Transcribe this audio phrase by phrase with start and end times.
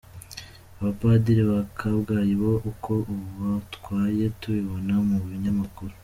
[0.79, 2.91] Abapadiri ba Kabgayi bo uko
[3.41, 5.93] ubatwaye tubibona mu binyamakuru.